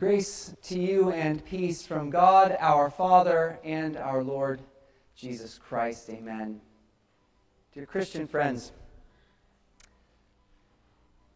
Grace 0.00 0.54
to 0.62 0.78
you 0.78 1.10
and 1.10 1.44
peace 1.44 1.86
from 1.86 2.08
God 2.08 2.56
our 2.58 2.88
Father 2.88 3.58
and 3.62 3.98
our 3.98 4.24
Lord 4.24 4.62
Jesus 5.14 5.58
Christ. 5.58 6.08
Amen. 6.08 6.62
Dear 7.74 7.84
Christian 7.84 8.26
friends, 8.26 8.72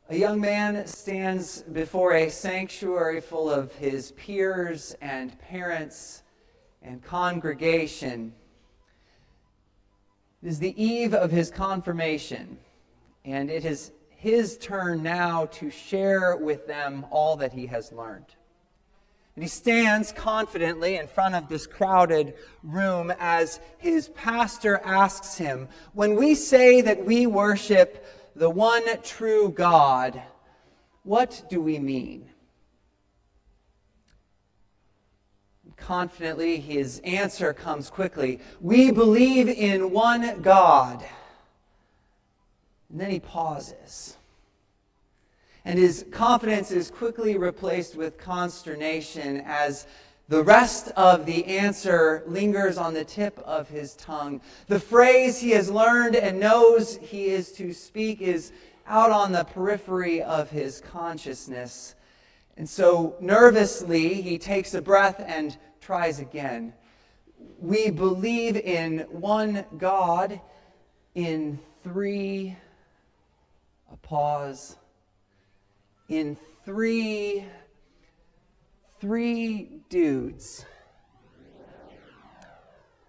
a 0.09 0.17
young 0.17 0.41
man 0.41 0.87
stands 0.87 1.61
before 1.61 2.15
a 2.15 2.31
sanctuary 2.31 3.21
full 3.21 3.51
of 3.51 3.71
his 3.75 4.13
peers 4.13 4.97
and 5.03 5.39
parents 5.41 6.23
and 6.81 7.05
congregation. 7.05 8.33
It 10.43 10.49
is 10.49 10.59
the 10.59 10.83
eve 10.83 11.13
of 11.13 11.31
his 11.31 11.51
confirmation, 11.51 12.57
and 13.27 13.51
it 13.51 13.67
is 13.67 13.93
his 14.09 14.57
turn 14.57 15.03
now 15.03 15.45
to 15.53 15.69
share 15.69 16.39
with 16.39 16.67
them 16.67 17.05
all 17.11 17.37
that 17.37 17.53
he 17.53 17.67
has 17.67 17.93
learned. 17.93 18.35
And 19.35 19.43
he 19.43 19.49
stands 19.49 20.13
confidently 20.13 20.97
in 20.97 21.09
front 21.09 21.35
of 21.35 21.49
this 21.49 21.67
crowded 21.67 22.35
room 22.63 23.13
as 23.19 23.59
his 23.79 24.09
pastor 24.11 24.81
asks 24.85 25.37
him, 25.37 25.69
When 25.93 26.15
we 26.15 26.37
say 26.37 26.81
that 26.83 27.05
we 27.05 27.27
worship 27.27 28.07
the 28.37 28.51
one 28.51 28.85
true 29.03 29.51
God, 29.51 30.23
what 31.03 31.43
do 31.51 31.61
we 31.61 31.81
mean? 31.81 32.31
Confidently, 35.77 36.61
his 36.61 37.01
answer 37.01 37.53
comes 37.53 37.91
quickly 37.91 38.41
We 38.61 38.93
believe 38.93 39.49
in 39.49 39.91
one 39.91 40.41
God. 40.43 41.05
And 42.89 43.01
then 43.01 43.11
he 43.11 43.19
pauses 43.19 44.17
and 45.65 45.79
his 45.79 46.05
confidence 46.11 46.71
is 46.71 46.91
quickly 46.91 47.39
replaced 47.39 47.97
with 47.97 48.19
consternation 48.19 49.43
as 49.47 49.87
the 50.29 50.43
rest 50.43 50.89
of 50.97 51.27
the 51.27 51.45
answer 51.47 52.23
lingers 52.27 52.79
on 52.79 52.95
the 52.95 53.05
tip 53.05 53.39
of 53.41 53.69
his 53.69 53.95
tongue. 53.95 54.41
The 54.69 54.81
phrase 54.81 55.41
he 55.41 55.51
has 55.51 55.71
learned 55.71 56.17
and 56.17 56.41
knows 56.41 56.97
he 56.97 57.27
is 57.27 57.53
to 57.53 57.73
speak 57.73 58.21
is 58.21 58.53
out 58.87 59.11
on 59.11 59.33
the 59.33 59.45
periphery 59.45 60.23
of 60.23 60.51
his 60.51 60.81
consciousness. 60.81 61.95
And 62.57 62.69
so, 62.69 63.17
nervously, 63.21 64.23
he 64.23 64.39
takes 64.39 64.75
a 64.75 64.83
breath 64.83 65.23
and 65.27 65.57
tries 65.81 66.21
again. 66.21 66.73
We 67.59 67.91
believe 67.91 68.57
in 68.57 69.01
one 69.11 69.65
God 69.77 70.41
in 71.15 71.59
three, 71.83 72.57
a 73.93 73.97
pause 73.99 74.77
in 76.09 76.37
three 76.65 77.45
three 79.05 79.69
dudes. 79.91 80.65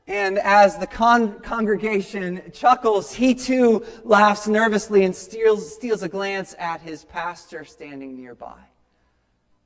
And 0.08 0.38
as 0.38 0.78
the 0.78 0.86
con- 0.86 1.40
congregation 1.40 2.42
chuckles, 2.54 3.14
he 3.14 3.34
too 3.34 3.86
laughs 4.04 4.46
nervously 4.46 5.06
and 5.06 5.16
steals, 5.16 5.74
steals 5.74 6.04
a 6.04 6.10
glance 6.10 6.54
at 6.60 6.82
his 6.82 7.06
pastor 7.06 7.64
standing 7.64 8.18
nearby. 8.18 8.60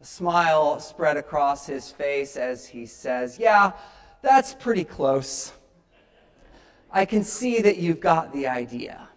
A 0.02 0.06
smile 0.06 0.80
spread 0.80 1.18
across 1.18 1.66
his 1.66 1.90
face 1.92 2.38
as 2.38 2.68
he 2.68 2.86
says, 2.86 3.40
Yeah, 3.40 3.72
that's 4.22 4.54
pretty 4.54 4.84
close. 4.84 5.52
I 6.92 7.06
can 7.06 7.24
see 7.24 7.60
that 7.62 7.78
you've 7.78 8.00
got 8.00 8.32
the 8.34 8.46
idea. 8.48 9.10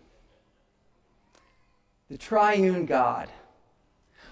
The 2.08 2.16
triune 2.16 2.86
God 2.86 3.28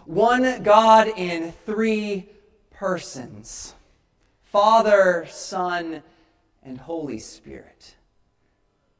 one 0.07 0.63
God 0.63 1.09
in 1.17 1.53
three 1.67 2.29
persons 2.71 3.75
Father, 4.43 5.27
Son, 5.31 6.03
and 6.65 6.79
Holy 6.79 7.19
Spirit. 7.19 7.95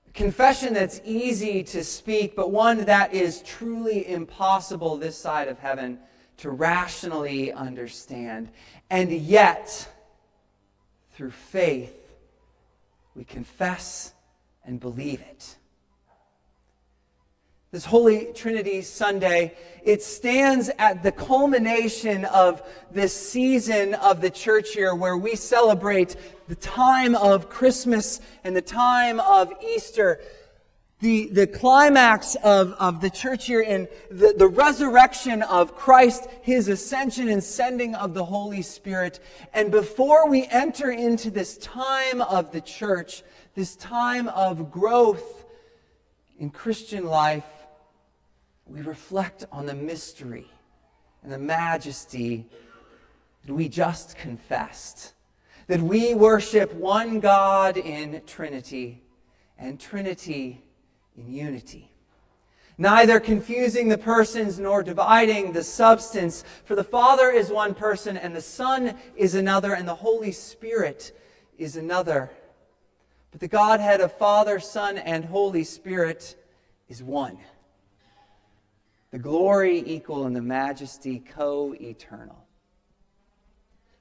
A 0.09 0.13
confession 0.13 0.75
that's 0.75 1.01
easy 1.05 1.65
to 1.65 1.83
speak, 1.83 2.37
but 2.37 2.53
one 2.53 2.85
that 2.85 3.13
is 3.13 3.43
truly 3.43 4.09
impossible 4.09 4.97
this 4.97 5.17
side 5.17 5.49
of 5.49 5.59
heaven 5.59 5.99
to 6.37 6.51
rationally 6.51 7.53
understand. 7.53 8.51
And 8.91 9.11
yet, 9.11 9.89
through 11.15 11.33
faith, 11.33 11.97
we 13.15 13.25
confess 13.25 14.13
and 14.65 14.79
believe 14.79 15.21
it 15.21 15.57
this 17.73 17.85
Holy 17.85 18.33
Trinity 18.35 18.83
Sunday, 18.83 19.55
it 19.85 20.03
stands 20.03 20.71
at 20.77 21.05
the 21.05 21.13
culmination 21.13 22.25
of 22.25 22.63
this 22.91 23.15
season 23.15 23.95
of 23.95 24.21
the 24.21 24.31
church 24.31 24.75
year 24.75 24.93
where 24.93 25.17
we 25.17 25.37
celebrate 25.37 26.17
the 26.49 26.57
time 26.57 27.15
of 27.15 27.49
Christmas 27.49 28.21
and 28.43 28.57
the 28.57 28.63
time 28.63 29.21
of 29.21 29.53
Easter. 29.63 30.21
The, 30.99 31.29
the 31.29 31.47
climax 31.47 32.35
of, 32.43 32.73
of 32.73 33.01
the 33.01 33.09
church 33.09 33.49
year 33.49 33.63
in 33.63 33.87
the, 34.11 34.35
the 34.37 34.49
resurrection 34.49 35.43
of 35.43 35.77
Christ, 35.77 36.27
his 36.43 36.67
ascension 36.67 37.29
and 37.29 37.43
sending 37.43 37.95
of 37.95 38.15
the 38.15 38.25
Holy 38.25 38.63
Spirit. 38.63 39.21
And 39.55 39.71
before 39.71 40.29
we 40.29 40.45
enter 40.49 40.91
into 40.91 41.31
this 41.31 41.57
time 41.57 42.21
of 42.21 42.51
the 42.51 42.61
church, 42.61 43.23
this 43.55 43.77
time 43.77 44.27
of 44.29 44.73
growth 44.73 45.45
in 46.39 46.51
Christian 46.51 47.07
life, 47.07 47.45
we 48.71 48.83
reflect 48.83 49.45
on 49.51 49.67
the 49.67 49.75
mystery 49.75 50.47
and 51.23 51.33
the 51.33 51.39
majesty 51.39 52.47
that 53.45 53.53
we 53.53 53.69
just 53.69 54.17
confessed. 54.17 55.15
That 55.67 55.81
we 55.81 56.15
worship 56.15 56.73
one 56.75 57.21
God 57.21 57.77
in 57.77 58.23
Trinity 58.27 59.03
and 59.59 59.79
Trinity 59.79 60.63
in 61.17 61.33
unity. 61.33 61.91
Neither 62.79 63.21
confusing 63.21 63.89
the 63.89 63.99
persons 63.99 64.59
nor 64.59 64.83
dividing 64.83 65.53
the 65.53 65.63
substance, 65.63 66.45
for 66.65 66.75
the 66.75 66.85
Father 66.85 67.31
is 67.31 67.51
one 67.51 67.75
person, 67.75 68.17
and 68.17 68.35
the 68.35 68.41
Son 68.41 68.97
is 69.17 69.35
another, 69.35 69.75
and 69.75 69.87
the 69.87 69.97
Holy 69.97 70.33
Spirit 70.33 71.17
is 71.59 71.77
another. 71.77 72.31
But 73.33 73.41
the 73.41 73.49
Godhead 73.49 74.01
of 74.01 74.17
Father, 74.17 74.59
Son, 74.61 74.97
and 74.97 75.27
Holy 75.27 75.65
Spirit 75.65 76.37
is 76.89 77.03
one 77.03 77.39
the 79.11 79.19
glory 79.19 79.83
equal 79.85 80.27
and 80.27 80.37
the 80.37 80.43
majesty 80.43 81.19
co 81.19 81.75
eternal. 81.81 82.47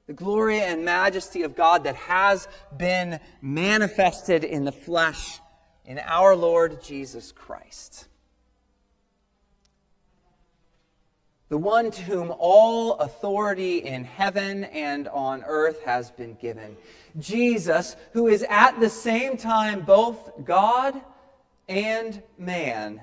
The 0.08 0.14
glory 0.14 0.60
and 0.60 0.84
majesty 0.84 1.44
of 1.44 1.56
God 1.56 1.84
that 1.84 1.96
has 1.96 2.48
been 2.76 3.20
manifested 3.42 4.44
in 4.44 4.66
the 4.66 4.72
flesh 4.72 5.40
in 5.86 6.00
our 6.00 6.36
Lord 6.36 6.82
Jesus 6.84 7.32
Christ. 7.32 8.08
The 11.50 11.58
one 11.58 11.90
to 11.90 12.02
whom 12.04 12.32
all 12.38 12.94
authority 12.98 13.80
in 13.80 14.04
heaven 14.04 14.66
and 14.66 15.08
on 15.08 15.44
earth 15.46 15.84
has 15.84 16.12
been 16.12 16.36
given. 16.36 16.78
Jesus, 17.18 17.96
who 18.14 18.28
is 18.28 18.46
at 18.48 18.80
the 18.80 18.90
same 18.90 19.36
time 19.36 19.82
both 19.82 20.46
God 20.46 21.00
and 21.68 22.22
man. 22.38 23.02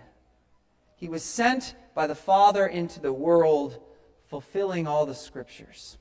He 0.97 1.09
was 1.09 1.23
sent 1.23 1.75
by 1.95 2.07
the 2.07 2.15
Father 2.15 2.67
into 2.67 3.01
the 3.01 3.12
world, 3.12 3.79
fulfilling 4.27 4.87
all 4.87 5.07
the 5.07 5.15
scriptures. 5.15 5.99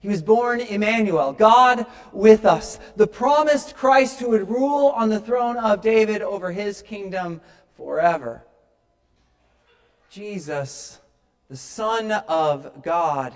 He 0.00 0.08
was 0.08 0.22
born 0.22 0.60
Emmanuel, 0.60 1.32
God 1.32 1.86
with 2.12 2.44
us, 2.44 2.80
the 2.96 3.06
promised 3.06 3.76
Christ 3.76 4.18
who 4.18 4.30
would 4.30 4.48
rule 4.48 4.88
on 4.88 5.10
the 5.10 5.20
throne 5.20 5.56
of 5.56 5.80
David 5.80 6.22
over 6.22 6.50
his 6.50 6.82
kingdom 6.82 7.40
forever. 7.76 8.44
Jesus, 10.10 11.00
the 11.48 11.56
Son 11.56 12.10
of 12.10 12.82
God, 12.82 13.32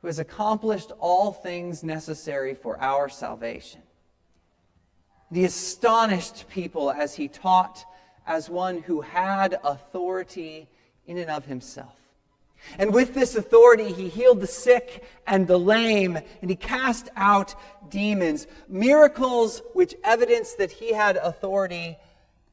who 0.00 0.06
has 0.06 0.18
accomplished 0.18 0.90
all 0.98 1.32
things 1.32 1.84
necessary 1.84 2.54
for 2.54 2.80
our 2.80 3.08
salvation. 3.08 3.82
The 5.30 5.44
astonished 5.44 6.48
people 6.48 6.90
as 6.90 7.14
he 7.14 7.28
taught 7.28 7.84
as 8.26 8.48
one 8.48 8.82
who 8.82 9.00
had 9.00 9.58
authority 9.64 10.68
in 11.06 11.18
and 11.18 11.30
of 11.30 11.44
himself. 11.44 11.94
And 12.78 12.94
with 12.94 13.14
this 13.14 13.36
authority, 13.36 13.92
he 13.92 14.08
healed 14.08 14.40
the 14.40 14.46
sick 14.46 15.04
and 15.26 15.46
the 15.46 15.58
lame, 15.58 16.18
and 16.40 16.50
he 16.50 16.56
cast 16.56 17.10
out 17.14 17.54
demons. 17.90 18.46
Miracles 18.68 19.62
which 19.74 19.94
evidence 20.02 20.54
that 20.54 20.72
he 20.72 20.92
had 20.92 21.16
authority 21.16 21.98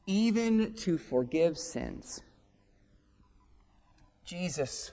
even 0.06 0.74
to 0.74 0.98
forgive 0.98 1.56
sins. 1.56 2.20
Jesus, 4.24 4.92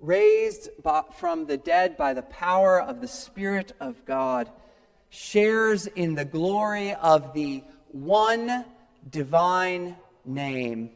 raised 0.00 0.70
from 1.16 1.46
the 1.46 1.56
dead 1.56 1.96
by 1.96 2.14
the 2.14 2.22
power 2.22 2.80
of 2.80 3.00
the 3.00 3.08
Spirit 3.08 3.72
of 3.80 4.04
God, 4.04 4.50
shares 5.10 5.86
in 5.86 6.14
the 6.14 6.24
glory 6.24 6.94
of 6.94 7.34
the 7.34 7.64
one 7.92 8.64
divine 9.10 9.96
name 10.24 10.90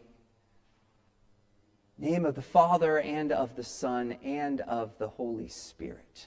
name 1.98 2.24
of 2.24 2.34
the 2.34 2.42
Father 2.42 2.98
and 2.98 3.30
of 3.30 3.54
the 3.54 3.62
Son 3.62 4.16
and 4.24 4.60
of 4.62 4.98
the 4.98 5.06
Holy 5.06 5.46
Spirit. 5.46 6.26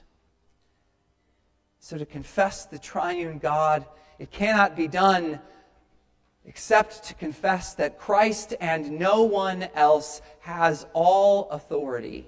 So 1.80 1.98
to 1.98 2.06
confess 2.06 2.64
the 2.64 2.78
triune 2.78 3.38
God, 3.38 3.84
it 4.18 4.30
cannot 4.30 4.74
be 4.74 4.88
done 4.88 5.38
except 6.46 7.04
to 7.04 7.14
confess 7.14 7.74
that 7.74 7.98
Christ 7.98 8.54
and 8.58 8.98
no 8.98 9.24
one 9.24 9.68
else 9.74 10.22
has 10.40 10.86
all 10.94 11.50
authority, 11.50 12.26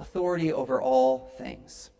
authority 0.00 0.52
over 0.52 0.82
all 0.82 1.30
things. 1.38 1.90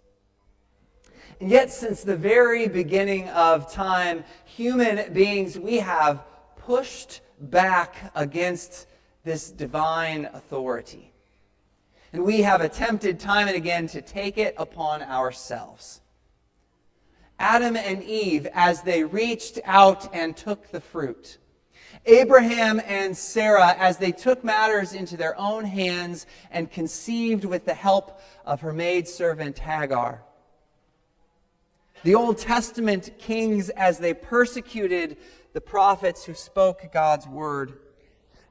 And 1.41 1.51
yet, 1.51 1.73
since 1.73 2.03
the 2.03 2.17
very 2.17 2.69
beginning 2.69 3.31
of 3.31 3.73
time, 3.73 4.25
human 4.45 5.11
beings, 5.15 5.59
we 5.59 5.79
have 5.79 6.23
pushed 6.57 7.23
back 7.41 8.13
against 8.15 8.87
this 9.25 9.51
divine 9.51 10.27
authority. 10.35 11.15
And 12.13 12.25
we 12.25 12.43
have 12.43 12.61
attempted 12.61 13.19
time 13.19 13.49
and 13.49 13.57
again 13.57 13.87
to 13.89 14.03
take 14.03 14.37
it 14.37 14.55
upon 14.59 15.03
ourselves. 15.03 16.03
Adam 17.39 17.75
and 17.75 18.03
Eve, 18.03 18.47
as 18.53 18.83
they 18.83 19.03
reached 19.03 19.61
out 19.65 20.15
and 20.15 20.37
took 20.37 20.71
the 20.71 20.81
fruit. 20.81 21.39
Abraham 22.05 22.83
and 22.85 23.17
Sarah, 23.17 23.75
as 23.79 23.97
they 23.97 24.13
took 24.13 24.45
matters 24.45 24.93
into 24.93 25.17
their 25.17 25.39
own 25.39 25.65
hands 25.65 26.27
and 26.51 26.71
conceived 26.71 27.47
with 27.47 27.65
the 27.65 27.73
help 27.73 28.21
of 28.45 28.61
her 28.61 28.75
maidservant 28.75 29.59
Hagar. 29.59 30.23
The 32.03 32.15
Old 32.15 32.39
Testament 32.39 33.11
kings, 33.19 33.69
as 33.71 33.99
they 33.99 34.15
persecuted 34.15 35.17
the 35.53 35.61
prophets 35.61 36.25
who 36.25 36.35
spoke 36.35 36.91
God's 36.93 37.27
word 37.27 37.79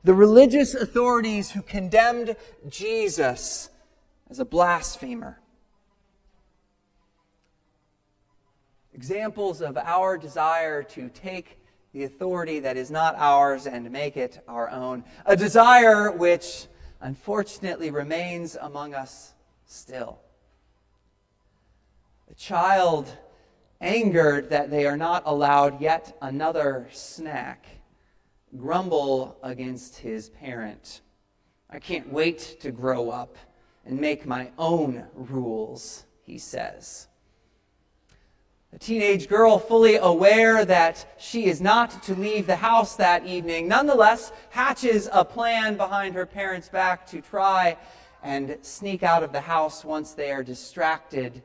the 0.03 0.13
religious 0.13 0.73
authorities 0.73 1.51
who 1.51 1.61
condemned 1.61 2.35
Jesus 2.69 3.69
as 4.29 4.39
a 4.39 4.45
blasphemer. 4.45 5.39
Examples 8.93 9.61
of 9.61 9.77
our 9.77 10.17
desire 10.17 10.83
to 10.83 11.09
take 11.09 11.57
the 11.93 12.03
authority 12.03 12.59
that 12.59 12.77
is 12.77 12.91
not 12.91 13.15
ours 13.17 13.65
and 13.65 13.89
make 13.91 14.15
it 14.15 14.43
our 14.47 14.69
own. 14.69 15.03
A 15.25 15.35
desire 15.35 16.11
which 16.11 16.67
unfortunately 17.01 17.91
remains 17.91 18.57
among 18.59 18.93
us 18.93 19.33
still. 19.65 20.19
A 22.29 22.35
child 22.35 23.17
angered 23.81 24.49
that 24.49 24.69
they 24.69 24.85
are 24.85 24.97
not 24.97 25.23
allowed 25.25 25.81
yet 25.81 26.17
another 26.21 26.87
snack 26.91 27.65
grumble 28.57 29.37
against 29.43 29.97
his 29.97 30.29
parent. 30.29 31.01
I 31.69 31.79
can't 31.79 32.11
wait 32.11 32.57
to 32.61 32.71
grow 32.71 33.09
up 33.09 33.37
and 33.85 33.99
make 33.99 34.25
my 34.25 34.51
own 34.57 35.05
rules, 35.13 36.05
he 36.21 36.37
says. 36.37 37.07
A 38.71 38.77
teenage 38.77 39.27
girl, 39.27 39.57
fully 39.57 39.95
aware 39.95 40.63
that 40.63 41.15
she 41.17 41.45
is 41.45 41.59
not 41.59 42.03
to 42.03 42.13
leave 42.13 42.45
the 42.45 42.55
house 42.55 42.95
that 42.97 43.25
evening, 43.25 43.67
nonetheless 43.67 44.31
hatches 44.51 45.09
a 45.11 45.25
plan 45.25 45.75
behind 45.75 46.13
her 46.13 46.25
parents' 46.25 46.69
back 46.69 47.07
to 47.07 47.21
try 47.21 47.77
and 48.21 48.57
sneak 48.61 49.01
out 49.01 49.23
of 49.23 49.31
the 49.31 49.41
house 49.41 49.83
once 49.83 50.13
they 50.13 50.31
are 50.31 50.43
distracted 50.43 51.41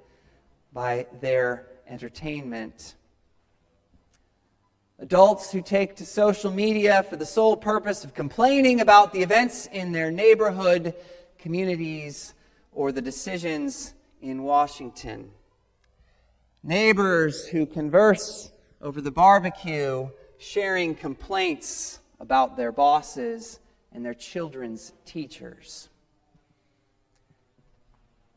by 0.73 1.07
their 1.21 1.67
entertainment. 1.89 2.95
Adults 4.99 5.51
who 5.51 5.61
take 5.61 5.97
to 5.97 6.07
social 6.07 6.51
media 6.51 7.03
for 7.03 7.17
the 7.17 7.27
sole 7.27 7.57
purpose 7.57 8.05
of 8.05 8.15
complaining 8.15 8.81
about 8.81 9.13
the 9.13 9.23
events 9.23 9.67
in 9.73 9.93
their 9.93 10.11
neighborhood, 10.11 10.95
communities, 11.39 12.35
or 12.73 12.93
the 12.93 13.03
decisions 13.03 13.95
in 14.23 14.43
Washington. 14.43 15.31
Neighbors 16.63 17.47
who 17.47 17.67
converse 17.67 18.51
over 18.81 19.01
the 19.01 19.11
barbecue, 19.11 20.09
sharing 20.39 20.95
complaints 20.95 21.99
about 22.21 22.57
their 22.57 22.73
bosses 22.73 23.61
and 23.93 24.05
their 24.05 24.15
children's 24.15 24.93
teachers. 25.05 25.89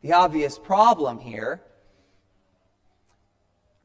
The 0.01 0.13
obvious 0.13 0.59
problem 0.59 1.19
here 1.19 1.61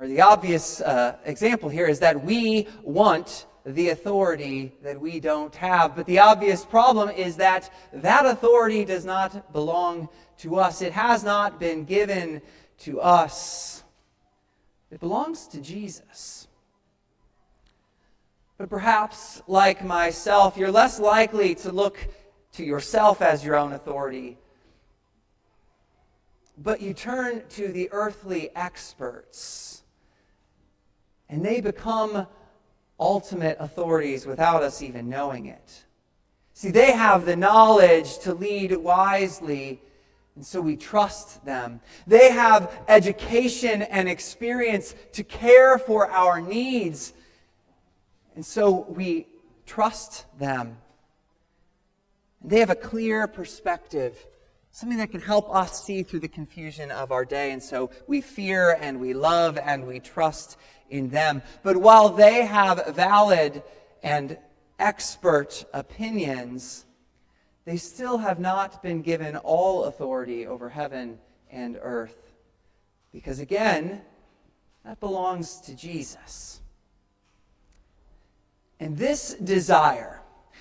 or 0.02 0.08
the 0.08 0.20
obvious 0.20 0.80
uh, 0.80 1.16
example 1.24 1.68
here 1.68 1.86
is 1.86 2.00
that 2.00 2.24
we 2.24 2.66
want 2.82 3.46
the 3.64 3.90
authority 3.90 4.72
that 4.82 5.00
we 5.00 5.20
don't 5.20 5.54
have. 5.54 5.94
But 5.94 6.06
the 6.06 6.18
obvious 6.18 6.64
problem 6.64 7.10
is 7.10 7.36
that 7.36 7.72
that 7.92 8.26
authority 8.26 8.84
does 8.84 9.04
not 9.04 9.52
belong 9.52 10.08
to 10.38 10.56
us. 10.56 10.82
It 10.82 10.92
has 10.92 11.22
not 11.22 11.60
been 11.60 11.84
given 11.84 12.42
to 12.78 13.00
us. 13.00 13.84
It 14.90 14.98
belongs 14.98 15.46
to 15.46 15.60
Jesus. 15.60 16.48
But 18.58 18.68
perhaps, 18.68 19.40
like 19.46 19.84
myself, 19.84 20.56
you're 20.56 20.72
less 20.72 20.98
likely 20.98 21.54
to 21.54 21.70
look 21.70 21.96
to 22.54 22.64
yourself 22.64 23.22
as 23.22 23.44
your 23.44 23.54
own 23.54 23.72
authority. 23.72 24.36
But 26.58 26.82
you 26.82 26.92
turn 26.92 27.44
to 27.50 27.68
the 27.68 27.88
earthly 27.92 28.50
experts 28.56 29.81
and 31.32 31.42
they 31.42 31.62
become 31.62 32.26
ultimate 33.00 33.56
authorities 33.58 34.26
without 34.26 34.62
us 34.62 34.82
even 34.82 35.08
knowing 35.08 35.46
it. 35.46 35.84
See, 36.52 36.70
they 36.70 36.92
have 36.92 37.24
the 37.24 37.34
knowledge 37.34 38.18
to 38.18 38.34
lead 38.34 38.76
wisely, 38.76 39.80
and 40.36 40.44
so 40.44 40.60
we 40.60 40.76
trust 40.76 41.42
them. 41.46 41.80
They 42.06 42.30
have 42.30 42.70
education 42.86 43.80
and 43.80 44.10
experience 44.10 44.94
to 45.12 45.24
care 45.24 45.78
for 45.78 46.10
our 46.10 46.38
needs, 46.38 47.14
and 48.36 48.44
so 48.44 48.84
we 48.90 49.26
trust 49.64 50.26
them. 50.38 50.76
They 52.44 52.60
have 52.60 52.70
a 52.70 52.74
clear 52.74 53.26
perspective, 53.26 54.26
something 54.70 54.98
that 54.98 55.10
can 55.10 55.22
help 55.22 55.48
us 55.54 55.82
see 55.82 56.02
through 56.02 56.20
the 56.20 56.28
confusion 56.28 56.90
of 56.90 57.10
our 57.10 57.24
day, 57.24 57.52
and 57.52 57.62
so 57.62 57.90
we 58.06 58.20
fear 58.20 58.76
and 58.78 59.00
we 59.00 59.14
love 59.14 59.56
and 59.56 59.86
we 59.86 59.98
trust 59.98 60.58
in 60.92 61.08
them. 61.08 61.42
But 61.62 61.78
while 61.78 62.10
they 62.10 62.44
have 62.44 62.94
valid 62.94 63.62
and 64.02 64.36
expert 64.78 65.64
opinions, 65.72 66.84
they 67.64 67.76
still 67.76 68.18
have 68.18 68.38
not 68.38 68.82
been 68.82 69.02
given 69.02 69.36
all 69.36 69.84
authority 69.84 70.46
over 70.46 70.68
heaven 70.68 71.18
and 71.50 71.78
earth. 71.80 72.32
Because 73.12 73.40
again, 73.40 74.02
that 74.84 75.00
belongs 75.00 75.60
to 75.62 75.74
Jesus. 75.74 76.60
And 78.78 78.96
this 78.96 79.34
desire, 79.34 80.20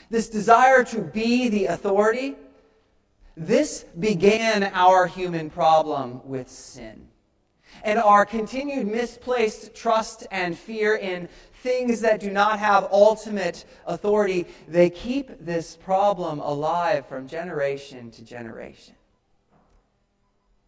this 0.09 0.29
desire 0.29 0.83
to 0.85 1.01
be 1.01 1.50
the 1.50 1.65
authority, 1.65 2.35
this 3.35 3.83
began 4.00 4.63
our 4.73 5.07
human 5.07 5.50
problem 5.50 6.21
with 6.23 6.50
sin 6.50 7.10
and 7.83 8.00
our 8.00 8.25
continued 8.25 8.88
misplaced 8.88 9.73
trust 9.75 10.27
and 10.31 10.57
fear 10.57 10.95
in 10.95 11.27
things 11.61 12.01
that 12.01 12.19
do 12.19 12.31
not 12.31 12.59
have 12.59 12.88
ultimate 12.91 13.65
authority, 13.85 14.47
they 14.67 14.89
keep 14.89 15.45
this 15.45 15.75
problem 15.75 16.39
alive 16.39 17.05
from 17.05 17.27
generation 17.27 18.09
to 18.11 18.23
generation. 18.23 18.95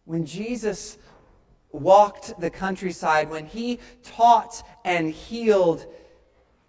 When 0.04 0.24
Jesus 0.24 0.98
walked 1.72 2.38
the 2.40 2.50
countryside, 2.50 3.28
when 3.30 3.46
he 3.46 3.80
taught 4.02 4.62
and 4.84 5.10
healed, 5.10 5.86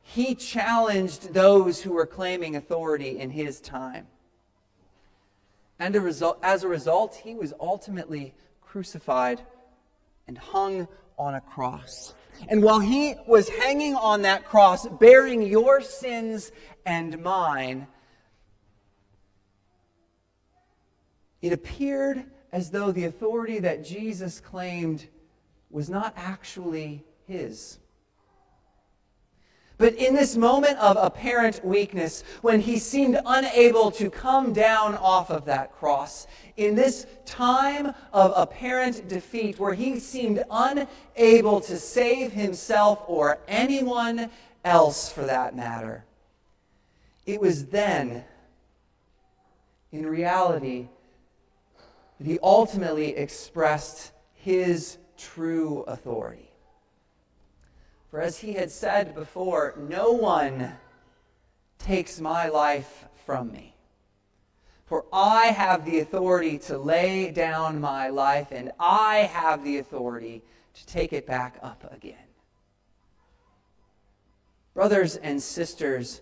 he 0.01 0.33
challenged 0.33 1.33
those 1.33 1.81
who 1.81 1.93
were 1.93 2.05
claiming 2.05 2.55
authority 2.55 3.19
in 3.19 3.29
his 3.29 3.59
time. 3.59 4.07
And 5.77 5.95
a 5.95 6.01
result, 6.01 6.39
as 6.41 6.63
a 6.63 6.67
result, 6.67 7.15
he 7.15 7.35
was 7.35 7.53
ultimately 7.59 8.33
crucified 8.61 9.41
and 10.27 10.37
hung 10.37 10.87
on 11.17 11.35
a 11.35 11.41
cross. 11.41 12.13
And 12.47 12.61
while 12.61 12.79
he 12.79 13.15
was 13.27 13.49
hanging 13.49 13.95
on 13.95 14.23
that 14.23 14.45
cross, 14.45 14.87
bearing 14.87 15.41
your 15.41 15.81
sins 15.81 16.51
and 16.85 17.21
mine, 17.21 17.87
it 21.41 21.53
appeared 21.53 22.25
as 22.51 22.71
though 22.71 22.91
the 22.91 23.05
authority 23.05 23.59
that 23.59 23.85
Jesus 23.85 24.39
claimed 24.39 25.07
was 25.69 25.89
not 25.89 26.13
actually 26.15 27.03
his. 27.27 27.79
But 29.77 29.95
in 29.95 30.15
this 30.15 30.37
moment 30.37 30.77
of 30.77 30.97
apparent 30.97 31.63
weakness, 31.65 32.23
when 32.41 32.61
he 32.61 32.79
seemed 32.79 33.19
unable 33.25 33.91
to 33.91 34.09
come 34.09 34.53
down 34.53 34.95
off 34.95 35.29
of 35.29 35.45
that 35.45 35.73
cross, 35.73 36.27
in 36.55 36.75
this 36.75 37.05
time 37.25 37.93
of 38.13 38.31
apparent 38.35 39.09
defeat, 39.09 39.59
where 39.59 39.73
he 39.73 39.99
seemed 39.99 40.43
unable 40.49 41.59
to 41.61 41.77
save 41.77 42.31
himself 42.31 43.03
or 43.07 43.39
anyone 43.47 44.31
else 44.63 45.11
for 45.11 45.23
that 45.23 45.55
matter, 45.55 46.05
it 47.25 47.41
was 47.41 47.65
then, 47.65 48.23
in 49.91 50.05
reality, 50.05 50.87
that 52.17 52.27
he 52.27 52.39
ultimately 52.41 53.09
expressed 53.17 54.13
his 54.33 54.97
true 55.17 55.83
authority. 55.87 56.54
For 58.15 58.21
as 58.21 58.37
he 58.37 58.53
had 58.53 58.71
said 58.71 59.13
before, 59.13 59.73
no 59.77 60.13
one 60.13 60.71
takes 61.77 62.21
my 62.21 62.47
life 62.47 63.03
from 63.25 63.51
me. 63.51 63.75
For 64.85 65.03
I 65.11 65.47
have 65.47 65.83
the 65.83 65.99
authority 65.99 66.57
to 66.59 66.77
lay 66.77 67.29
down 67.29 67.81
my 67.81 68.07
life, 68.07 68.53
and 68.53 68.71
I 68.79 69.29
have 69.33 69.65
the 69.65 69.79
authority 69.79 70.43
to 70.75 70.85
take 70.85 71.11
it 71.11 71.27
back 71.27 71.59
up 71.61 71.93
again. 71.93 72.15
Brothers 74.73 75.17
and 75.17 75.43
sisters, 75.43 76.21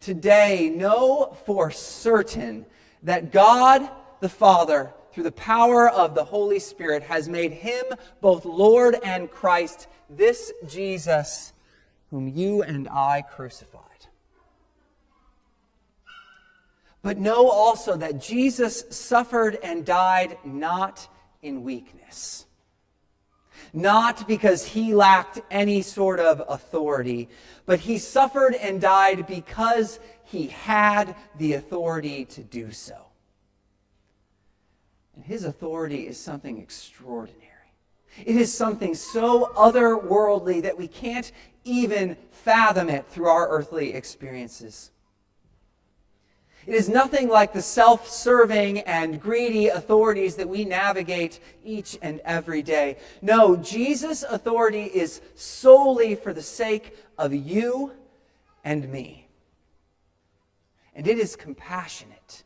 today 0.00 0.68
know 0.68 1.36
for 1.46 1.70
certain 1.70 2.66
that 3.04 3.30
God 3.30 3.88
the 4.18 4.28
Father, 4.28 4.92
through 5.18 5.24
the 5.24 5.32
power 5.32 5.90
of 5.90 6.14
the 6.14 6.22
Holy 6.22 6.60
Spirit, 6.60 7.02
has 7.02 7.28
made 7.28 7.50
him 7.50 7.84
both 8.20 8.44
Lord 8.44 8.96
and 9.02 9.28
Christ, 9.28 9.88
this 10.08 10.52
Jesus 10.68 11.52
whom 12.12 12.28
you 12.28 12.62
and 12.62 12.88
I 12.88 13.22
crucified. 13.22 13.82
But 17.02 17.18
know 17.18 17.50
also 17.50 17.96
that 17.96 18.20
Jesus 18.20 18.84
suffered 18.90 19.58
and 19.60 19.84
died 19.84 20.38
not 20.44 21.08
in 21.42 21.64
weakness 21.64 22.46
not 23.74 24.26
because 24.26 24.64
he 24.64 24.94
lacked 24.94 25.40
any 25.50 25.82
sort 25.82 26.20
of 26.20 26.42
authority, 26.48 27.28
but 27.66 27.80
he 27.80 27.98
suffered 27.98 28.54
and 28.54 28.80
died 28.80 29.26
because 29.26 30.00
he 30.24 30.46
had 30.46 31.14
the 31.36 31.52
authority 31.52 32.24
to 32.24 32.42
do 32.42 32.70
so. 32.70 33.07
And 35.18 35.26
his 35.26 35.42
authority 35.42 36.06
is 36.06 36.16
something 36.16 36.58
extraordinary. 36.58 37.44
It 38.24 38.36
is 38.36 38.54
something 38.54 38.94
so 38.94 39.46
otherworldly 39.56 40.62
that 40.62 40.78
we 40.78 40.86
can't 40.86 41.32
even 41.64 42.16
fathom 42.30 42.88
it 42.88 43.04
through 43.08 43.26
our 43.26 43.48
earthly 43.48 43.94
experiences. 43.94 44.92
It 46.66 46.74
is 46.74 46.88
nothing 46.88 47.28
like 47.28 47.52
the 47.52 47.62
self 47.62 48.08
serving 48.08 48.78
and 48.82 49.20
greedy 49.20 49.66
authorities 49.66 50.36
that 50.36 50.48
we 50.48 50.64
navigate 50.64 51.40
each 51.64 51.98
and 52.00 52.20
every 52.20 52.62
day. 52.62 52.98
No, 53.20 53.56
Jesus' 53.56 54.22
authority 54.22 54.84
is 54.84 55.20
solely 55.34 56.14
for 56.14 56.32
the 56.32 56.42
sake 56.42 56.96
of 57.18 57.34
you 57.34 57.90
and 58.62 58.88
me. 58.88 59.26
And 60.94 61.08
it 61.08 61.18
is 61.18 61.34
compassionate. 61.34 62.44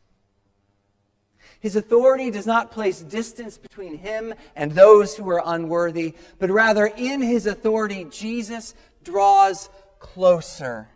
His 1.62 1.76
authority 1.76 2.32
does 2.32 2.44
not 2.44 2.72
place 2.72 3.00
distance 3.00 3.56
between 3.56 3.96
him 3.96 4.34
and 4.56 4.72
those 4.72 5.16
who 5.16 5.30
are 5.30 5.40
unworthy, 5.46 6.14
but 6.40 6.50
rather 6.50 6.86
in 6.86 7.22
his 7.22 7.46
authority, 7.46 8.04
Jesus 8.10 8.74
draws 9.04 9.70
closer 10.00 10.88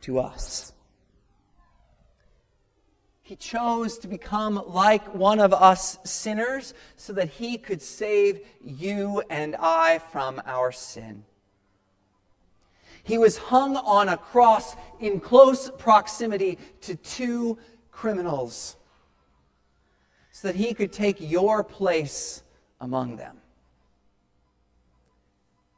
to 0.00 0.18
us. 0.20 0.72
He 3.20 3.36
chose 3.36 3.98
to 3.98 4.08
become 4.08 4.62
like 4.66 5.14
one 5.14 5.40
of 5.40 5.52
us 5.52 5.98
sinners 6.04 6.72
so 6.96 7.12
that 7.12 7.28
he 7.28 7.58
could 7.58 7.82
save 7.82 8.40
you 8.64 9.22
and 9.28 9.54
I 9.60 9.98
from 9.98 10.40
our 10.46 10.72
sin. 10.72 11.24
He 13.02 13.18
was 13.18 13.36
hung 13.36 13.76
on 13.76 14.08
a 14.08 14.16
cross 14.16 14.74
in 15.00 15.20
close 15.20 15.70
proximity 15.76 16.58
to 16.80 16.94
two 16.96 17.58
criminals 17.90 18.76
so 20.34 20.48
that 20.48 20.56
he 20.56 20.74
could 20.74 20.92
take 20.92 21.20
your 21.20 21.62
place 21.62 22.42
among 22.80 23.14
them. 23.14 23.36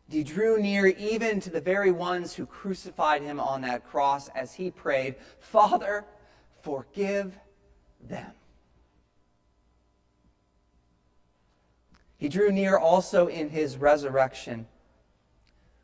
He 0.08 0.24
drew 0.24 0.58
near 0.58 0.86
even 0.86 1.40
to 1.40 1.50
the 1.50 1.60
very 1.60 1.90
ones 1.90 2.32
who 2.32 2.46
crucified 2.46 3.20
him 3.20 3.38
on 3.38 3.60
that 3.60 3.86
cross 3.86 4.28
as 4.30 4.54
he 4.54 4.70
prayed, 4.70 5.16
Father, 5.40 6.06
forgive 6.62 7.38
them. 8.08 8.30
He 12.16 12.30
drew 12.30 12.50
near 12.50 12.78
also 12.78 13.26
in 13.26 13.50
his 13.50 13.76
resurrection 13.76 14.66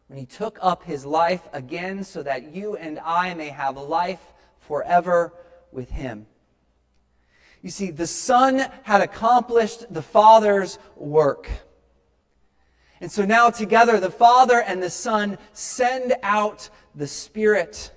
when 0.06 0.18
he 0.18 0.24
took 0.24 0.58
up 0.62 0.84
his 0.84 1.04
life 1.04 1.46
again 1.52 2.04
so 2.04 2.22
that 2.22 2.54
you 2.54 2.76
and 2.76 2.98
I 3.00 3.34
may 3.34 3.50
have 3.50 3.76
life 3.76 4.32
forever 4.60 5.34
with 5.72 5.90
him. 5.90 6.26
You 7.62 7.70
see, 7.70 7.90
the 7.90 8.08
Son 8.08 8.66
had 8.82 9.00
accomplished 9.00 9.92
the 9.92 10.02
Father's 10.02 10.78
work. 10.96 11.48
And 13.00 13.10
so 13.10 13.24
now 13.24 13.50
together, 13.50 13.98
the 13.98 14.10
Father 14.10 14.60
and 14.60 14.82
the 14.82 14.90
Son 14.90 15.38
send 15.52 16.14
out 16.22 16.68
the 16.94 17.06
Spirit 17.06 17.92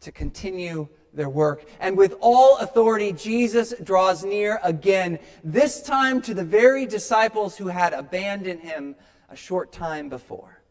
to 0.00 0.10
continue 0.10 0.88
their 1.12 1.28
work. 1.28 1.64
And 1.80 1.96
with 1.96 2.14
all 2.20 2.56
authority, 2.58 3.12
Jesus 3.12 3.74
draws 3.82 4.24
near 4.24 4.58
again, 4.62 5.18
this 5.44 5.82
time 5.82 6.22
to 6.22 6.34
the 6.34 6.44
very 6.44 6.86
disciples 6.86 7.56
who 7.56 7.68
had 7.68 7.92
abandoned 7.92 8.60
him 8.60 8.96
a 9.28 9.36
short 9.36 9.72
time 9.72 10.08
before. 10.08 10.62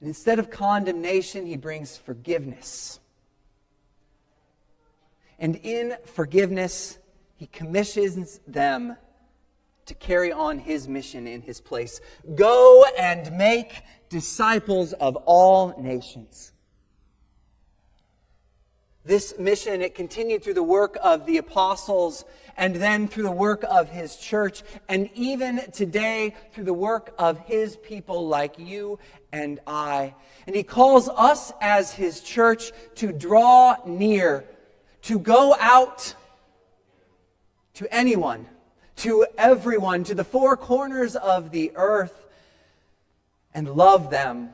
And 0.00 0.08
instead 0.08 0.38
of 0.38 0.50
condemnation, 0.50 1.46
he 1.46 1.56
brings 1.56 1.96
forgiveness. 1.96 3.00
And 5.38 5.56
in 5.56 5.96
forgiveness, 6.04 6.98
he 7.36 7.46
commissions 7.46 8.40
them 8.46 8.96
to 9.86 9.94
carry 9.94 10.32
on 10.32 10.58
his 10.58 10.88
mission 10.88 11.26
in 11.26 11.42
his 11.42 11.60
place. 11.60 12.00
Go 12.34 12.84
and 12.98 13.36
make 13.36 13.82
disciples 14.08 14.92
of 14.94 15.16
all 15.26 15.74
nations 15.78 16.54
this 19.04 19.38
mission, 19.38 19.82
it 19.82 19.94
continued 19.94 20.42
through 20.42 20.54
the 20.54 20.62
work 20.62 20.96
of 21.02 21.26
the 21.26 21.36
apostles 21.36 22.24
and 22.56 22.76
then 22.76 23.06
through 23.06 23.24
the 23.24 23.30
work 23.30 23.64
of 23.68 23.90
his 23.90 24.16
church, 24.16 24.62
and 24.88 25.10
even 25.14 25.60
today 25.72 26.34
through 26.52 26.64
the 26.64 26.72
work 26.72 27.12
of 27.18 27.38
his 27.40 27.76
people 27.76 28.28
like 28.28 28.58
you 28.58 28.98
and 29.32 29.60
I. 29.66 30.14
And 30.46 30.54
he 30.54 30.62
calls 30.62 31.08
us 31.08 31.52
as 31.60 31.92
his 31.92 32.20
church 32.20 32.70
to 32.94 33.12
draw 33.12 33.76
near, 33.84 34.44
to 35.04 35.18
go 35.18 35.54
out 35.60 36.14
to 37.74 37.94
anyone, 37.94 38.46
to 38.96 39.26
everyone, 39.36 40.04
to 40.04 40.14
the 40.14 40.24
four 40.24 40.56
corners 40.56 41.14
of 41.16 41.50
the 41.50 41.72
earth, 41.74 42.26
and 43.52 43.68
love 43.68 44.10
them 44.10 44.50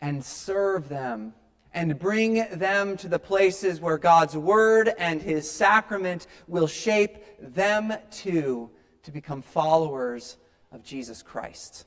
and 0.00 0.24
serve 0.24 0.88
them 0.88 1.34
and 1.72 1.98
bring 1.98 2.46
them 2.52 2.96
to 2.96 3.08
the 3.08 3.18
places 3.18 3.80
where 3.80 3.98
God's 3.98 4.36
word 4.36 4.92
and 4.98 5.20
his 5.20 5.50
sacrament 5.50 6.26
will 6.48 6.66
shape 6.66 7.18
them 7.38 7.92
too 8.10 8.70
to 9.04 9.12
become 9.12 9.42
followers 9.42 10.36
of 10.72 10.82
Jesus 10.82 11.22
Christ. 11.22 11.86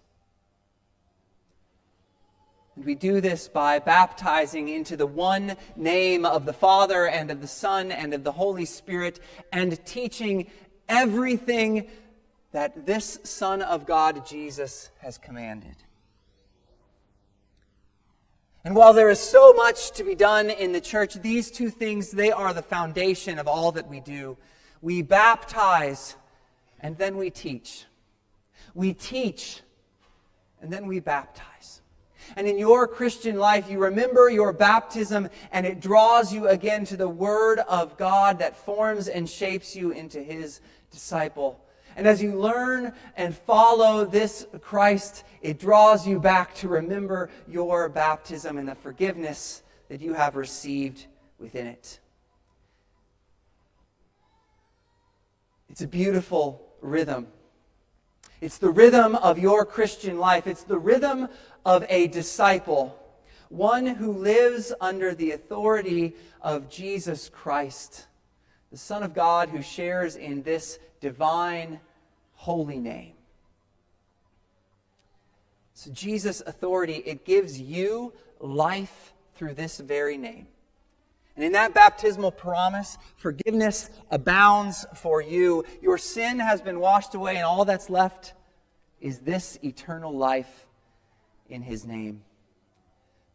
And 2.80 2.86
we 2.86 2.96
do 2.96 3.20
this 3.20 3.50
by 3.50 3.80
baptizing 3.80 4.70
into 4.70 4.96
the 4.96 5.06
one 5.06 5.58
name 5.76 6.26
of 6.26 6.46
the 6.46 6.54
Father 6.54 7.08
and 7.08 7.30
of 7.30 7.42
the 7.42 7.48
Son 7.48 7.92
and 7.92 8.14
of 8.14 8.24
the 8.24 8.32
Holy 8.32 8.64
Spirit 8.64 9.20
and 9.52 9.86
teaching 9.86 10.50
everything 10.88 11.90
that 12.54 12.86
this 12.86 13.20
Son 13.26 13.62
of 13.62 13.86
God, 13.86 14.26
Jesus, 14.26 14.92
has 15.00 15.18
commanded. 15.18 15.76
And 18.64 18.78
while 18.78 18.94
there 18.94 19.10
is 19.10 19.20
so 19.20 19.52
much 19.52 19.92
to 19.92 20.06
be 20.06 20.16
done 20.16 20.50
in 20.50 20.72
the 20.72 20.80
church, 20.80 21.16
these 21.16 21.52
two 21.52 21.70
things, 21.70 22.12
they 22.12 22.32
are 22.32 22.54
the 22.54 22.62
foundation 22.62 23.40
of 23.40 23.48
all 23.50 23.74
that 23.74 23.90
we 23.90 24.00
do. 24.00 24.38
We 24.82 25.02
baptize 25.02 26.16
and 26.80 26.98
then 26.98 27.18
we 27.18 27.30
teach. 27.30 27.84
We 28.74 28.94
teach 28.94 29.64
and 30.62 30.72
then 30.72 30.88
we 30.88 31.02
baptize. 31.02 31.82
And 32.36 32.48
in 32.48 32.58
your 32.58 32.88
Christian 32.88 33.38
life, 33.38 33.70
you 33.70 33.80
remember 33.80 34.30
your 34.30 34.54
baptism 34.54 35.30
and 35.52 35.66
it 35.66 35.80
draws 35.80 36.34
you 36.34 36.48
again 36.48 36.86
to 36.86 36.98
the 36.98 37.10
Word 37.10 37.60
of 37.60 37.98
God 37.98 38.40
that 38.40 38.56
forms 38.56 39.08
and 39.08 39.30
shapes 39.30 39.76
you 39.76 39.92
into 39.92 40.22
His 40.22 40.62
disciple. 40.92 41.64
And 41.96 42.08
as 42.08 42.22
you 42.22 42.40
learn 42.40 42.94
and 43.18 43.36
follow 43.36 44.06
this 44.06 44.48
Christ, 44.62 45.24
it 45.42 45.60
draws 45.60 46.08
you 46.08 46.20
back 46.20 46.56
to 46.56 46.68
remember 46.68 47.30
your 47.48 47.90
baptism 47.90 48.58
and 48.58 48.68
the 48.68 48.76
forgiveness 48.76 49.64
that 49.90 50.02
you 50.02 50.14
have 50.14 50.36
received 50.36 51.08
within 51.40 51.68
it. 51.68 52.00
It's 55.70 55.82
a 55.82 55.88
beautiful 55.88 56.74
rhythm. 56.82 57.28
It's 58.42 58.58
the 58.58 58.70
rhythm 58.70 59.16
of 59.16 59.38
your 59.38 59.66
Christian 59.66 60.18
life. 60.18 60.48
It's 60.48 60.64
the 60.64 60.80
rhythm 60.80 61.28
of 61.66 61.86
a 61.90 62.08
disciple, 62.08 62.98
one 63.50 63.86
who 63.86 64.12
lives 64.12 64.74
under 64.80 65.14
the 65.14 65.32
authority 65.32 66.16
of 66.42 66.70
Jesus 66.70 67.30
Christ, 67.30 68.08
the 68.72 68.78
Son 68.78 69.04
of 69.04 69.14
God 69.14 69.50
who 69.50 69.62
shares 69.62 70.16
in 70.16 70.44
this 70.44 70.80
divine 71.02 71.80
holy 72.34 72.78
name. 72.78 73.14
So, 75.74 75.92
Jesus' 75.92 76.42
authority, 76.46 76.96
it 77.06 77.24
gives 77.24 77.60
you 77.60 78.14
life 78.40 79.14
through 79.36 79.54
this 79.54 79.80
very 79.80 80.18
name. 80.18 80.48
And 81.36 81.46
in 81.46 81.54
that 81.54 81.74
baptismal 81.74 82.32
promise, 82.32 82.98
forgiveness 83.16 83.90
abounds 84.12 84.86
for 84.96 85.22
you. 85.22 85.64
Your 85.82 85.98
sin 85.98 86.40
has 86.40 86.62
been 86.62 86.82
washed 86.82 87.16
away, 87.16 87.38
and 87.38 87.46
all 87.46 87.64
that's 87.64 87.90
left 87.90 88.34
is 89.00 89.20
this 89.20 89.58
eternal 89.64 90.12
life 90.12 90.66
in 91.50 91.62
his 91.62 91.86
name. 91.86 92.22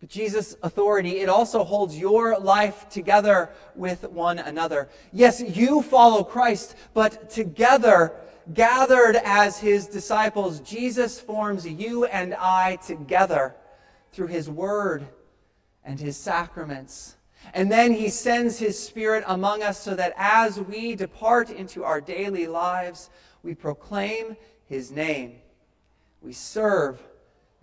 But 0.00 0.08
Jesus' 0.10 0.56
authority, 0.62 1.20
it 1.20 1.28
also 1.28 1.64
holds 1.64 1.98
your 1.98 2.38
life 2.38 2.88
together 2.88 3.50
with 3.74 4.04
one 4.04 4.38
another. 4.38 4.88
Yes, 5.12 5.40
you 5.40 5.82
follow 5.82 6.22
Christ, 6.22 6.76
but 6.92 7.30
together, 7.30 8.12
gathered 8.52 9.16
as 9.16 9.58
his 9.58 9.86
disciples, 9.86 10.60
Jesus 10.60 11.18
forms 11.18 11.66
you 11.66 12.04
and 12.04 12.34
I 12.34 12.76
together 12.76 13.54
through 14.12 14.26
his 14.26 14.50
word 14.50 15.06
and 15.84 15.98
his 15.98 16.16
sacraments. 16.16 17.16
And 17.52 17.70
then 17.70 17.92
he 17.92 18.08
sends 18.08 18.58
his 18.58 18.78
spirit 18.78 19.24
among 19.26 19.62
us 19.62 19.80
so 19.80 19.94
that 19.94 20.14
as 20.16 20.60
we 20.60 20.94
depart 20.94 21.50
into 21.50 21.84
our 21.84 22.00
daily 22.00 22.46
lives, 22.46 23.10
we 23.42 23.54
proclaim 23.54 24.36
his 24.66 24.90
name. 24.90 25.36
We 26.22 26.32
serve 26.32 27.02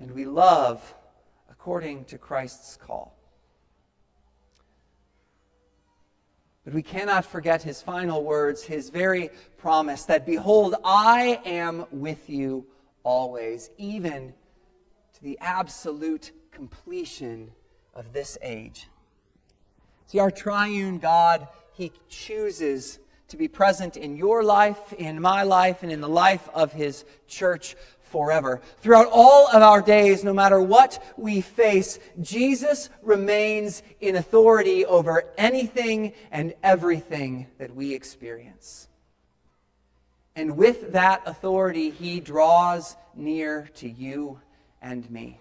and 0.02 0.12
we 0.12 0.26
love 0.26 0.96
according 1.50 2.06
to 2.06 2.18
Christ's 2.18 2.76
call. 2.76 3.16
But 6.66 6.74
we 6.74 6.82
cannot 6.82 7.24
forget 7.24 7.62
his 7.62 7.82
final 7.82 8.24
words, 8.24 8.64
his 8.64 8.90
very 8.90 9.30
promise 9.58 10.06
that, 10.06 10.26
Behold, 10.26 10.76
I 10.84 11.40
am 11.46 11.86
with 11.92 12.30
you 12.30 12.66
always, 13.04 13.70
even 13.78 14.34
to 15.14 15.24
the 15.24 15.38
absolute 15.40 16.32
completion 16.52 17.52
of 17.94 18.12
this 18.12 18.38
age. 18.42 18.88
See, 20.08 20.20
our 20.20 20.32
triune 20.32 20.98
God, 20.98 21.48
He 21.74 21.92
chooses 22.10 23.00
to 23.30 23.38
be 23.38 23.48
present 23.48 23.98
in 23.98 24.18
your 24.18 24.44
life, 24.44 24.94
in 24.94 25.22
my 25.22 25.44
life, 25.44 25.84
and 25.84 25.92
in 25.92 26.02
the 26.02 26.10
life 26.10 26.50
of 26.54 26.74
His 26.74 27.06
church 27.28 27.76
forever. 28.12 28.62
Throughout 28.82 29.08
all 29.12 29.48
of 29.48 29.62
our 29.62 29.82
days, 29.82 30.24
no 30.24 30.34
matter 30.34 30.62
what 30.62 31.02
we 31.18 31.42
face, 31.42 31.98
Jesus 32.20 32.90
remains 33.02 33.82
in 34.00 34.16
authority 34.16 34.86
over 34.86 35.24
anything 35.38 36.14
and 36.32 36.54
everything 36.62 37.48
that 37.58 37.74
we 37.76 37.94
experience. 37.94 38.88
And 40.36 40.58
with 40.58 40.94
that 40.94 41.24
authority, 41.26 41.90
He 41.90 42.20
draws 42.20 42.96
near 43.16 43.70
to 43.76 43.90
you 43.90 44.40
and 44.82 45.10
me. 45.10 45.40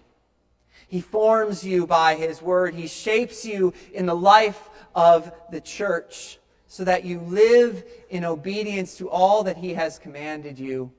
He 0.87 1.01
forms 1.01 1.63
you 1.63 1.87
by 1.87 2.15
His 2.15 2.41
word. 2.41 2.73
He 2.73 2.87
shapes 2.87 3.45
you 3.45 3.73
in 3.93 4.05
the 4.05 4.15
life 4.15 4.69
of 4.95 5.31
the 5.51 5.61
church 5.61 6.39
so 6.67 6.83
that 6.85 7.03
you 7.03 7.19
live 7.19 7.83
in 8.09 8.23
obedience 8.25 8.97
to 8.97 9.09
all 9.09 9.43
that 9.43 9.57
He 9.57 9.73
has 9.73 9.99
commanded 9.99 10.59
you 10.59 10.91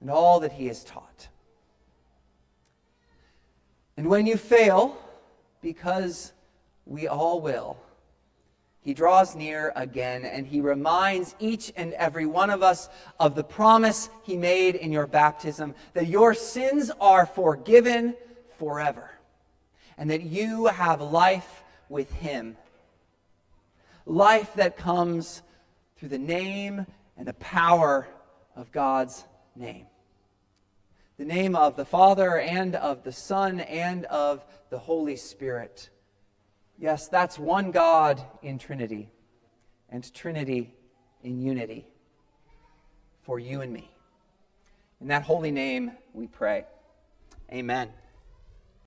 and 0.00 0.10
all 0.10 0.40
that 0.40 0.52
He 0.52 0.66
has 0.66 0.84
taught. 0.84 1.28
And 3.96 4.08
when 4.08 4.26
you 4.26 4.36
fail, 4.36 4.96
because 5.60 6.32
we 6.86 7.06
all 7.06 7.40
will, 7.40 7.76
he 8.82 8.94
draws 8.94 9.36
near 9.36 9.72
again 9.76 10.24
and 10.24 10.46
he 10.46 10.60
reminds 10.60 11.34
each 11.38 11.70
and 11.76 11.92
every 11.94 12.24
one 12.24 12.48
of 12.48 12.62
us 12.62 12.88
of 13.18 13.34
the 13.34 13.44
promise 13.44 14.08
he 14.22 14.36
made 14.36 14.74
in 14.74 14.90
your 14.90 15.06
baptism 15.06 15.74
that 15.92 16.06
your 16.06 16.32
sins 16.32 16.90
are 16.98 17.26
forgiven 17.26 18.16
forever, 18.58 19.10
and 19.98 20.10
that 20.10 20.22
you 20.22 20.66
have 20.66 21.00
life 21.00 21.62
with 21.88 22.10
Him. 22.12 22.56
Life 24.06 24.54
that 24.54 24.76
comes 24.76 25.42
through 25.96 26.08
the 26.08 26.18
name 26.18 26.86
and 27.16 27.26
the 27.26 27.34
power 27.34 28.08
of 28.56 28.72
God's 28.72 29.24
name. 29.54 29.86
The 31.20 31.26
name 31.26 31.54
of 31.54 31.76
the 31.76 31.84
Father 31.84 32.38
and 32.38 32.74
of 32.74 33.04
the 33.04 33.12
Son 33.12 33.60
and 33.60 34.06
of 34.06 34.42
the 34.70 34.78
Holy 34.78 35.16
Spirit. 35.16 35.90
Yes, 36.78 37.08
that's 37.08 37.38
one 37.38 37.72
God 37.72 38.24
in 38.40 38.56
Trinity, 38.56 39.10
and 39.90 40.14
Trinity 40.14 40.72
in 41.22 41.42
unity 41.42 41.86
for 43.20 43.38
you 43.38 43.60
and 43.60 43.70
me. 43.70 43.90
In 45.02 45.08
that 45.08 45.22
holy 45.22 45.50
name 45.50 45.92
we 46.14 46.26
pray. 46.26 46.64
Amen. 47.52 47.90